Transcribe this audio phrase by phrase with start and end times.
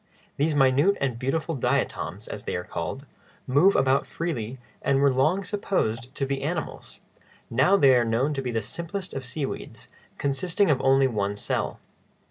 [0.37, 3.05] These minute and beautiful diatoms, as they are called,
[3.45, 6.99] move about freely, and were long supposed to be animals;
[7.51, 9.87] now they are known to be the simplest of seaweeds,
[10.17, 11.79] consisting of only one cell.